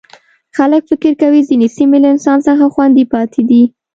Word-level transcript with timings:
خلک 0.57 0.83
فکر 0.91 1.11
کوي 1.21 1.41
ځینې 1.49 1.67
سیمې 1.77 1.97
له 2.03 2.07
انسان 2.13 2.37
څخه 2.47 2.65
خوندي 2.73 3.05
پاتې 3.13 3.41
دي. 3.49 3.63